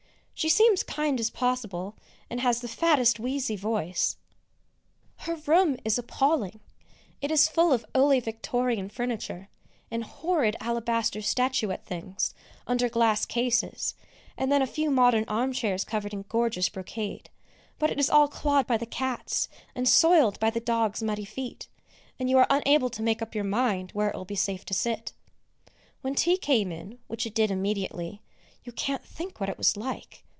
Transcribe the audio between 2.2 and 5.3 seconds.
and has the fattest wheezy voice. [Sidenote: "Clever